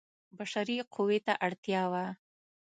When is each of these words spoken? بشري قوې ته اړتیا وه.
بشري 0.37 0.77
قوې 0.93 1.19
ته 1.25 1.33
اړتیا 1.45 1.83
وه. 1.91 2.05